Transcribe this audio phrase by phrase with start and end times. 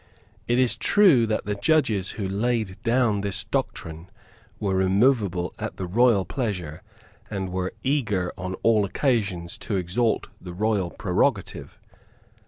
[0.47, 4.09] It is true that the judges who laid down this doctrine
[4.59, 6.81] were removable at the royal pleasure
[7.29, 11.77] and were eager on all occasions to exalt the royal prerogative.